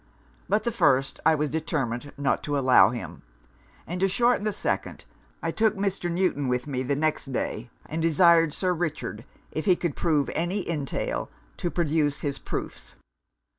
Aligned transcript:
But 0.49 0.63
the 0.63 0.71
first, 0.71 1.19
I 1.27 1.35
was 1.35 1.51
determined 1.51 2.11
not 2.17 2.41
to 2.45 2.57
allow 2.57 2.89
him; 2.89 3.21
and 3.85 3.99
to 4.01 4.07
shorten 4.07 4.45
the 4.45 4.51
second, 4.51 5.05
I 5.43 5.51
took 5.51 5.75
Mr. 5.75 6.11
Newton 6.11 6.47
with 6.47 6.65
me 6.65 6.81
the 6.81 6.95
next 6.95 7.31
day, 7.31 7.69
and 7.85 8.01
desired 8.01 8.51
Sir 8.51 8.73
Richard, 8.73 9.25
if 9.51 9.65
he 9.65 9.75
could 9.75 9.95
prove 9.95 10.27
any 10.33 10.67
entail, 10.67 11.29
to 11.57 11.69
produce 11.69 12.21
his 12.21 12.39
proofs. 12.39 12.95